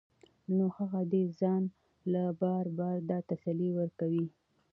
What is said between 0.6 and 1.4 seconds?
هغه دې